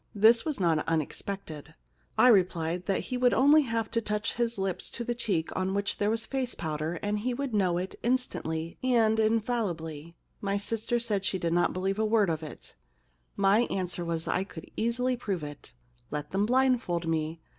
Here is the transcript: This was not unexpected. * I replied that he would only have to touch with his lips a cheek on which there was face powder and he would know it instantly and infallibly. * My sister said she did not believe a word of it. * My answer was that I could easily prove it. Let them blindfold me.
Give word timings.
This 0.15 0.43
was 0.45 0.59
not 0.59 0.83
unexpected. 0.87 1.75
* 1.95 2.17
I 2.17 2.27
replied 2.29 2.87
that 2.87 3.01
he 3.01 3.17
would 3.17 3.35
only 3.35 3.61
have 3.61 3.91
to 3.91 4.01
touch 4.01 4.29
with 4.31 4.37
his 4.37 4.57
lips 4.57 4.89
a 4.99 5.13
cheek 5.13 5.55
on 5.55 5.75
which 5.75 5.99
there 5.99 6.09
was 6.09 6.25
face 6.25 6.55
powder 6.55 6.95
and 7.03 7.19
he 7.19 7.35
would 7.35 7.53
know 7.53 7.77
it 7.77 7.93
instantly 8.01 8.79
and 8.81 9.19
infallibly. 9.19 10.15
* 10.29 10.41
My 10.41 10.57
sister 10.57 10.97
said 10.97 11.23
she 11.23 11.37
did 11.37 11.53
not 11.53 11.71
believe 11.71 11.99
a 11.99 12.03
word 12.05 12.31
of 12.31 12.41
it. 12.41 12.75
* 13.07 13.09
My 13.35 13.59
answer 13.69 14.03
was 14.03 14.25
that 14.25 14.33
I 14.33 14.43
could 14.43 14.71
easily 14.75 15.15
prove 15.15 15.43
it. 15.43 15.73
Let 16.09 16.31
them 16.31 16.47
blindfold 16.47 17.07
me. 17.07 17.39